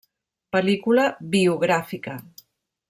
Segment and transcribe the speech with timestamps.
[0.55, 1.05] Pel·lícula
[1.37, 2.21] biogràfica.